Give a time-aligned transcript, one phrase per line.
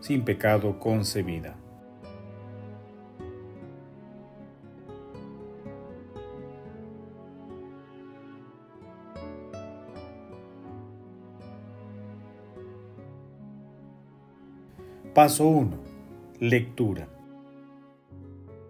[0.00, 1.56] sin pecado concebida.
[15.16, 15.78] Paso 1.
[16.40, 17.08] Lectura.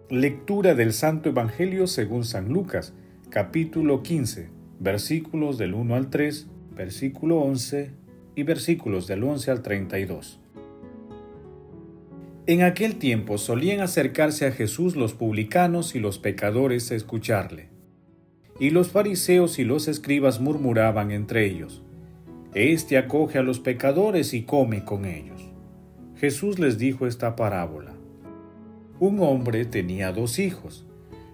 [0.09, 2.93] Lectura del Santo Evangelio según San Lucas,
[3.29, 4.49] capítulo 15,
[4.79, 7.91] versículos del 1 al 3, versículo 11
[8.35, 10.39] y versículos del 11 al 32.
[12.47, 17.67] En aquel tiempo solían acercarse a Jesús los publicanos y los pecadores a escucharle.
[18.57, 21.83] Y los fariseos y los escribas murmuraban entre ellos,
[22.53, 25.51] Este acoge a los pecadores y come con ellos.
[26.15, 27.91] Jesús les dijo esta parábola.
[29.01, 30.87] Un hombre tenía dos hijos.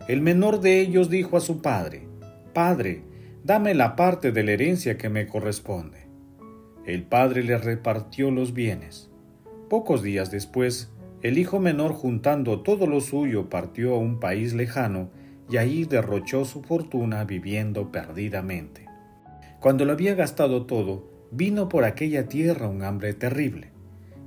[0.07, 2.07] El menor de ellos dijo a su padre,
[2.53, 3.03] Padre,
[3.43, 6.07] dame la parte de la herencia que me corresponde.
[6.87, 9.11] El padre le repartió los bienes.
[9.69, 10.92] Pocos días después,
[11.23, 15.09] el hijo menor juntando todo lo suyo partió a un país lejano
[15.49, 18.87] y allí derrochó su fortuna viviendo perdidamente.
[19.61, 23.71] Cuando lo había gastado todo, vino por aquella tierra un hambre terrible,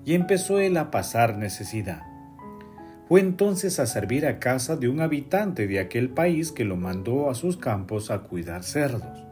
[0.07, 2.03] y empezó él a pasar necesidad.
[3.09, 7.29] Fue entonces a servir a casa de un habitante de aquel país que lo mandó
[7.29, 9.27] a sus campos a cuidar cerdos.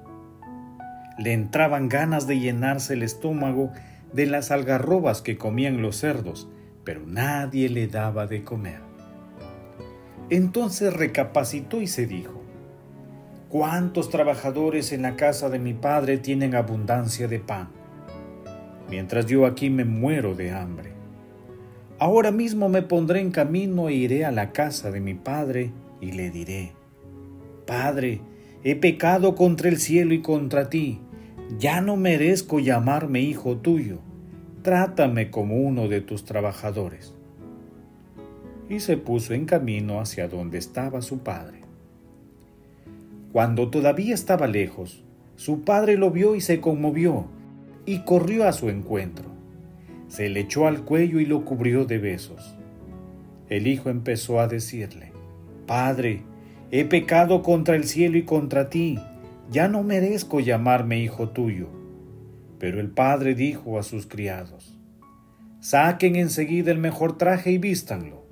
[1.18, 3.72] Le entraban ganas de llenarse el estómago
[4.12, 6.48] de las algarrobas que comían los cerdos,
[6.84, 8.80] pero nadie le daba de comer.
[10.30, 12.42] Entonces recapacitó y se dijo,
[13.48, 17.68] ¿cuántos trabajadores en la casa de mi padre tienen abundancia de pan?
[18.90, 20.92] Mientras yo aquí me muero de hambre.
[21.98, 26.12] Ahora mismo me pondré en camino e iré a la casa de mi padre y
[26.12, 26.72] le diré,
[27.66, 28.20] Padre,
[28.62, 31.00] he pecado contra el cielo y contra ti,
[31.58, 34.00] ya no merezco llamarme hijo tuyo
[34.64, 37.12] trátame como uno de tus trabajadores.
[38.70, 41.60] Y se puso en camino hacia donde estaba su padre.
[43.30, 45.04] Cuando todavía estaba lejos,
[45.36, 47.26] su padre lo vio y se conmovió,
[47.84, 49.26] y corrió a su encuentro.
[50.08, 52.56] Se le echó al cuello y lo cubrió de besos.
[53.50, 55.12] El hijo empezó a decirle,
[55.66, 56.22] Padre,
[56.70, 58.98] he pecado contra el cielo y contra ti,
[59.50, 61.83] ya no merezco llamarme hijo tuyo
[62.58, 64.78] pero el padre dijo a sus criados,
[65.60, 68.26] Saquen enseguida el mejor traje y vístanlo.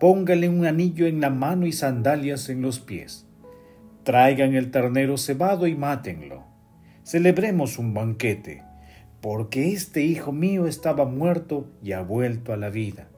[0.00, 3.26] Pónganle un anillo en la mano y sandalias en los pies.
[4.04, 6.44] Traigan el ternero cebado y mátenlo.
[7.04, 8.62] Celebremos un banquete,
[9.20, 13.08] porque este hijo mío estaba muerto y ha vuelto a la vida.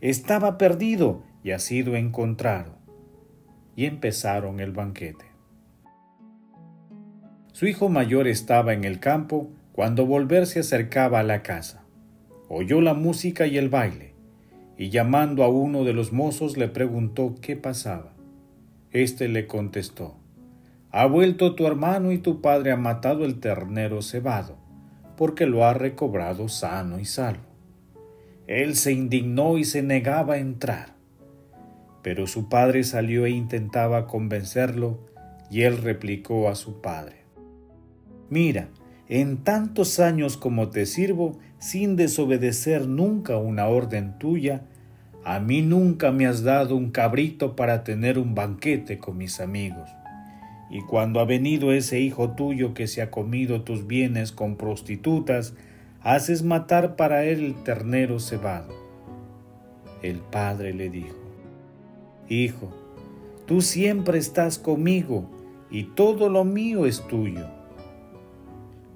[0.00, 2.76] Estaba perdido y ha sido encontrado.
[3.74, 5.24] Y empezaron el banquete.
[7.52, 11.84] Su hijo mayor estaba en el campo cuando volver se acercaba a la casa.
[12.48, 14.14] Oyó la música y el baile,
[14.76, 18.12] y llamando a uno de los mozos le preguntó qué pasaba.
[18.90, 20.16] Este le contestó,
[20.90, 24.56] Ha vuelto tu hermano y tu padre ha matado el ternero cebado,
[25.16, 27.50] porque lo ha recobrado sano y salvo.
[28.48, 30.94] Él se indignó y se negaba a entrar.
[32.02, 34.98] Pero su padre salió e intentaba convencerlo,
[35.50, 37.16] y él replicó a su padre,
[38.28, 38.68] Mira,
[39.10, 44.62] en tantos años como te sirvo, sin desobedecer nunca una orden tuya,
[45.24, 49.90] a mí nunca me has dado un cabrito para tener un banquete con mis amigos.
[50.70, 55.54] Y cuando ha venido ese hijo tuyo que se ha comido tus bienes con prostitutas,
[56.02, 58.72] haces matar para él el ternero cebado.
[60.02, 61.18] El padre le dijo,
[62.28, 62.72] Hijo,
[63.44, 65.28] tú siempre estás conmigo
[65.68, 67.59] y todo lo mío es tuyo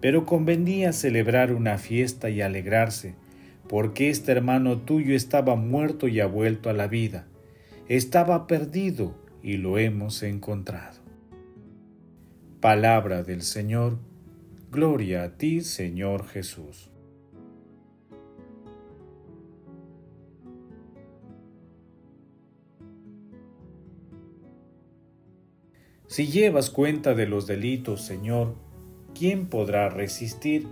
[0.04, 3.14] pero convenía celebrar una fiesta y alegrarse,
[3.70, 7.26] porque este hermano tuyo estaba muerto y ha vuelto a la vida,
[7.88, 11.00] estaba perdido y lo hemos encontrado.
[12.60, 13.98] Palabra del Señor,
[14.70, 16.90] gloria a ti Señor Jesús.
[26.08, 28.63] Si llevas cuenta de los delitos, Señor,
[29.14, 30.66] ¿quién podrá resistir?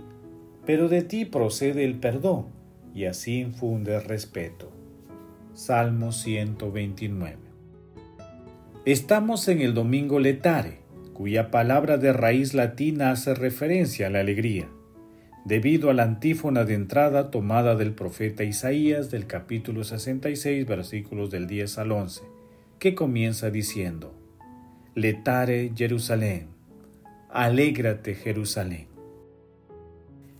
[0.65, 2.47] Pero de ti procede el perdón,
[2.93, 4.71] y así infunde respeto.
[5.53, 7.37] Salmo 129.
[8.85, 10.79] Estamos en el domingo letare,
[11.13, 14.67] cuya palabra de raíz latina hace referencia a la alegría,
[15.45, 21.47] debido a la antífona de entrada tomada del profeta Isaías del capítulo 66 versículos del
[21.47, 22.21] 10 al 11,
[22.79, 24.13] que comienza diciendo,
[24.95, 26.52] Letare Jerusalén,
[27.33, 28.87] alégrate Jerusalén.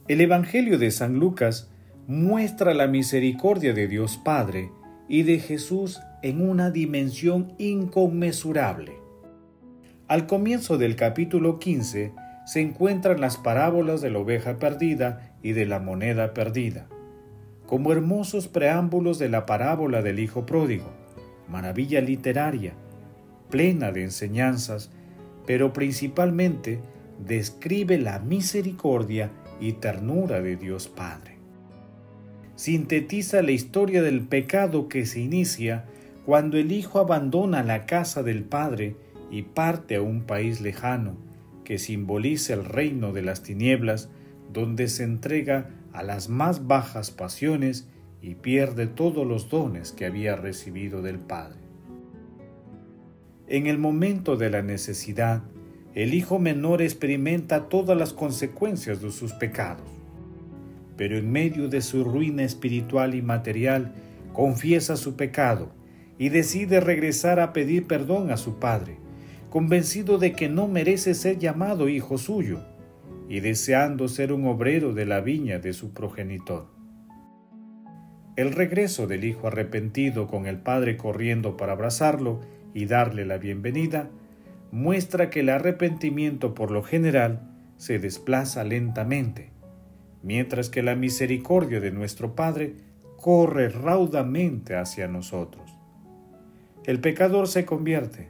[0.07, 1.71] El Evangelio de San Lucas
[2.07, 4.69] muestra la misericordia de Dios Padre
[5.09, 8.93] y de Jesús en una dimensión inconmensurable.
[10.07, 12.13] Al comienzo del capítulo 15
[12.45, 16.87] se encuentran las parábolas de la oveja perdida y de la moneda perdida,
[17.65, 20.91] como hermosos preámbulos de la parábola del Hijo Pródigo,
[21.49, 22.73] maravilla literaria,
[23.49, 24.91] plena de enseñanzas,
[25.45, 26.79] pero principalmente
[27.25, 31.37] describe la misericordia y ternura de Dios Padre.
[32.55, 35.85] Sintetiza la historia del pecado que se inicia
[36.25, 38.95] cuando el Hijo abandona la casa del Padre
[39.31, 41.17] y parte a un país lejano,
[41.63, 44.09] que simboliza el reino de las tinieblas,
[44.51, 47.87] donde se entrega a las más bajas pasiones
[48.21, 51.62] y pierde todos los dones que había recibido del Padre.
[53.47, 55.43] En el momento de la necesidad,
[55.95, 59.85] el hijo menor experimenta todas las consecuencias de sus pecados,
[60.95, 63.93] pero en medio de su ruina espiritual y material
[64.31, 65.73] confiesa su pecado
[66.17, 68.97] y decide regresar a pedir perdón a su padre,
[69.49, 72.61] convencido de que no merece ser llamado hijo suyo
[73.27, 76.67] y deseando ser un obrero de la viña de su progenitor.
[78.35, 82.39] El regreso del hijo arrepentido con el padre corriendo para abrazarlo
[82.73, 84.09] y darle la bienvenida
[84.71, 87.41] muestra que el arrepentimiento por lo general
[87.77, 89.51] se desplaza lentamente,
[90.23, 92.75] mientras que la misericordia de nuestro Padre
[93.17, 95.71] corre raudamente hacia nosotros.
[96.85, 98.29] El pecador se convierte,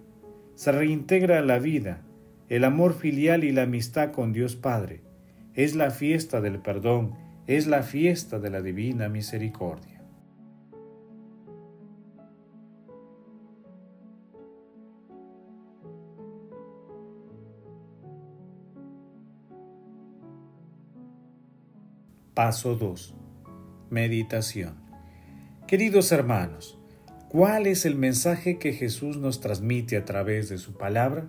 [0.56, 2.02] se reintegra a la vida,
[2.50, 5.02] el amor filial y la amistad con Dios Padre.
[5.56, 7.16] Es la fiesta del perdón,
[7.48, 9.93] es la fiesta de la divina misericordia.
[22.34, 23.14] Paso 2.
[23.92, 24.74] Meditación.
[25.68, 26.80] Queridos hermanos,
[27.30, 31.28] ¿cuál es el mensaje que Jesús nos transmite a través de su palabra?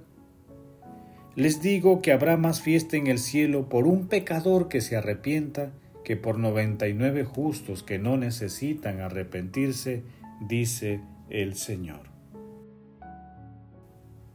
[1.37, 5.73] Les digo que habrá más fiesta en el cielo por un pecador que se arrepienta
[6.05, 10.05] que por 99 justos que no necesitan arrepentirse,
[10.41, 12.09] dice el Señor.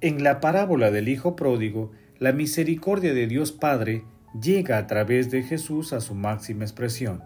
[0.02, 5.44] En la parábola del Hijo Pródigo, la misericordia de Dios Padre llega a través de
[5.44, 7.24] Jesús a su máxima expresión.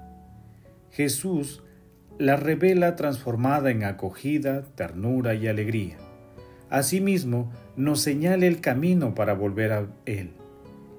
[0.92, 1.64] Jesús
[2.20, 5.98] la revela transformada en acogida, ternura y alegría.
[6.70, 10.32] Asimismo, nos señala el camino para volver a Él,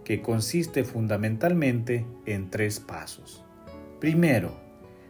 [0.05, 3.45] que consiste fundamentalmente en tres pasos.
[4.01, 4.53] Primero,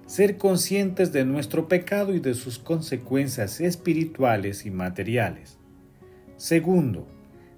[0.06, 5.58] ser conscientes de nuestro pecado y de sus consecuencias espirituales y materiales.
[6.36, 7.08] Segundo,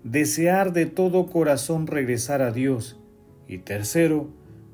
[0.05, 2.97] desear de todo corazón regresar a Dios
[3.49, 4.29] y tercero,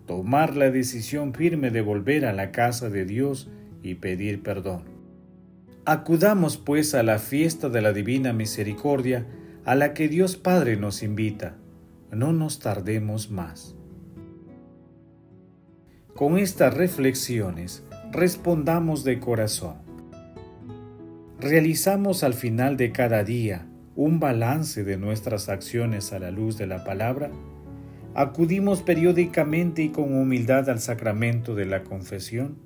[0.06, 3.50] tomar la decisión firme de volver a la casa de Dios
[3.82, 4.84] y pedir perdón.
[5.84, 9.26] Acudamos pues a la fiesta de la Divina Misericordia
[9.64, 11.56] a la que Dios Padre nos invita.
[12.10, 13.74] No nos tardemos más.
[16.14, 19.76] Con estas reflexiones respondamos de corazón.
[21.40, 26.66] Realizamos al final de cada día un balance de nuestras acciones a la luz de
[26.66, 27.30] la palabra
[28.14, 32.58] Acudimos periódicamente y con humildad al sacramento de la confesión.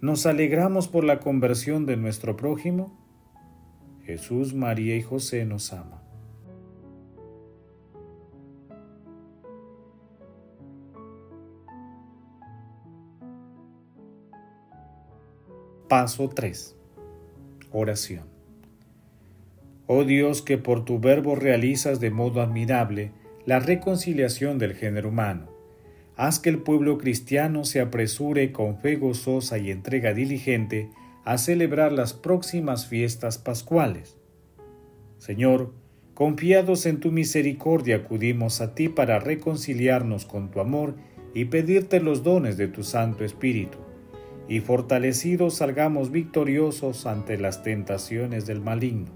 [0.00, 2.98] Nos alegramos por la conversión de nuestro prójimo.
[4.04, 6.02] Jesús, María y José nos ama.
[15.90, 16.74] Paso 3.
[17.70, 18.24] Oración.
[19.86, 23.12] Oh Dios que por tu verbo realizas de modo admirable
[23.46, 25.48] la reconciliación del género humano.
[26.16, 30.90] Haz que el pueblo cristiano se apresure con fe gozosa y entrega diligente
[31.24, 34.16] a celebrar las próximas fiestas pascuales.
[35.18, 35.72] Señor,
[36.14, 40.94] confiados en tu misericordia acudimos a ti para reconciliarnos con tu amor
[41.34, 43.78] y pedirte los dones de tu Santo Espíritu,
[44.48, 49.10] y fortalecidos salgamos victoriosos ante las tentaciones del maligno.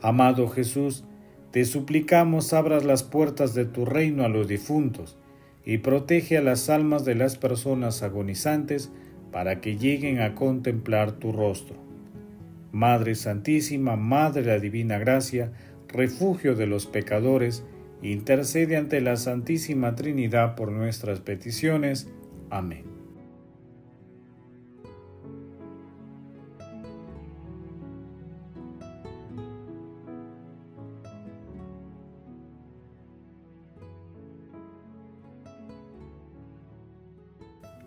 [0.00, 1.04] Amado Jesús,
[1.50, 5.16] te suplicamos abras las puertas de tu reino a los difuntos
[5.64, 8.90] y protege a las almas de las personas agonizantes
[9.32, 11.76] para que lleguen a contemplar tu rostro.
[12.72, 15.52] Madre Santísima, Madre de la Divina Gracia,
[15.88, 17.64] refugio de los pecadores,
[18.02, 22.08] intercede ante la Santísima Trinidad por nuestras peticiones.
[22.50, 22.95] Amén.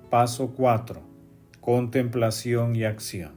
[0.09, 1.03] Paso 4.
[1.61, 3.33] Contemplación y acción.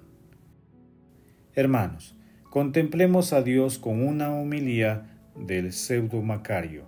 [1.55, 2.17] Hermanos,
[2.49, 6.85] contemplemos a Dios con una homilía del pseudo Macario.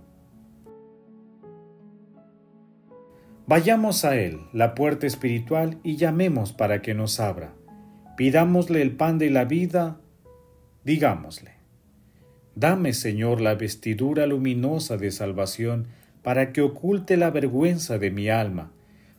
[3.46, 7.52] Vayamos a Él, la puerta espiritual, y llamemos para que nos abra.
[8.16, 10.00] Pidámosle el pan de la vida,
[10.84, 11.50] digámosle.
[12.54, 15.88] Dame, Señor, la vestidura luminosa de salvación,
[16.22, 18.70] para que oculte la vergüenza de mi alma,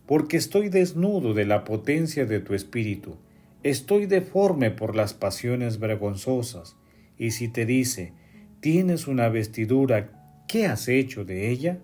[0.05, 3.17] porque estoy desnudo de la potencia de tu espíritu
[3.65, 6.77] estoy deforme por las pasiones vergonzosas,
[7.17, 8.13] y si te dice,
[8.59, 11.79] tienes una vestidura, ¿qué has hecho de ella?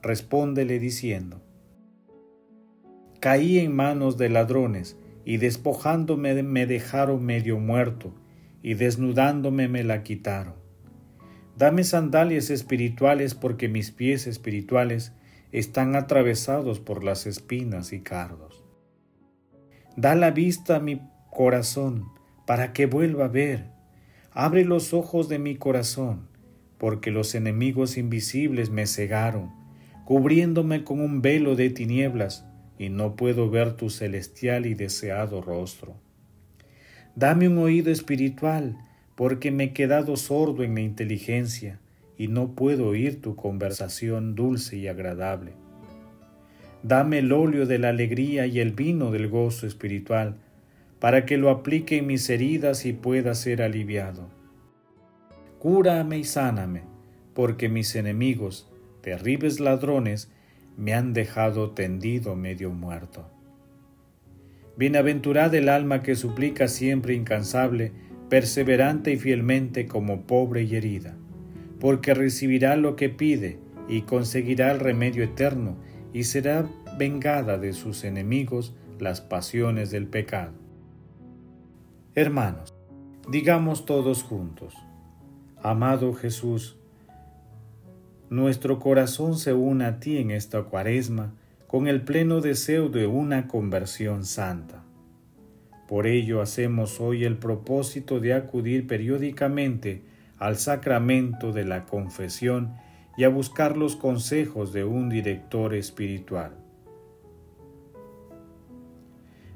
[0.00, 1.42] Respóndele diciendo,
[3.18, 8.14] caí en manos de ladrones, y despojándome me dejaron medio muerto,
[8.62, 10.54] y desnudándome me la quitaron.
[11.58, 15.12] Dame sandalias espirituales porque mis pies espirituales
[15.54, 18.64] están atravesados por las espinas y cardos.
[19.96, 22.06] Da la vista a mi corazón
[22.44, 23.66] para que vuelva a ver.
[24.32, 26.26] Abre los ojos de mi corazón,
[26.76, 29.52] porque los enemigos invisibles me cegaron,
[30.04, 32.44] cubriéndome con un velo de tinieblas,
[32.76, 35.94] y no puedo ver tu celestial y deseado rostro.
[37.14, 38.76] Dame un oído espiritual,
[39.14, 41.78] porque me he quedado sordo en la inteligencia,
[42.16, 45.52] y no puedo oír tu conversación dulce y agradable.
[46.82, 50.36] Dame el óleo de la alegría y el vino del gozo espiritual,
[51.00, 54.28] para que lo aplique en mis heridas y pueda ser aliviado.
[55.58, 56.82] Cúrame y sáname,
[57.34, 60.30] porque mis enemigos, terribles ladrones,
[60.76, 63.30] me han dejado tendido medio muerto.
[64.76, 67.92] Bienaventurada el alma que suplica siempre incansable,
[68.28, 71.16] perseverante y fielmente como pobre y herida,
[71.84, 73.58] porque recibirá lo que pide
[73.90, 75.76] y conseguirá el remedio eterno
[76.14, 76.66] y será
[76.98, 80.54] vengada de sus enemigos las pasiones del pecado.
[82.14, 82.72] Hermanos,
[83.28, 84.72] digamos todos juntos,
[85.62, 86.78] amado Jesús,
[88.30, 91.34] nuestro corazón se une a ti en esta cuaresma
[91.66, 94.82] con el pleno deseo de una conversión santa.
[95.86, 102.74] Por ello hacemos hoy el propósito de acudir periódicamente al sacramento de la confesión
[103.16, 106.56] y a buscar los consejos de un director espiritual.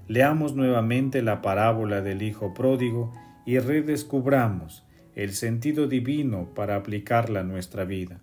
[0.07, 3.13] Leamos nuevamente la parábola del Hijo Pródigo
[3.45, 8.21] y redescubramos el sentido divino para aplicarla a nuestra vida.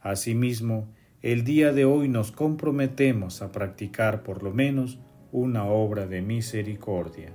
[0.00, 0.88] Asimismo,
[1.22, 4.98] el día de hoy nos comprometemos a practicar por lo menos
[5.32, 7.32] una obra de misericordia.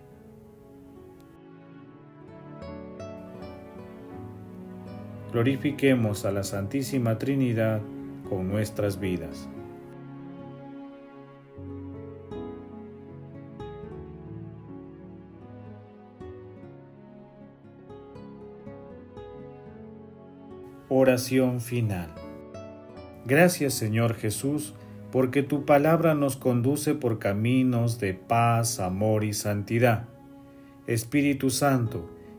[5.33, 7.81] Glorifiquemos a la Santísima Trinidad
[8.29, 9.49] con nuestras vidas.
[20.87, 22.13] Oración final.
[23.25, 24.75] Gracias Señor Jesús,
[25.11, 30.05] porque tu palabra nos conduce por caminos de paz, amor y santidad.
[30.85, 32.12] Espíritu Santo,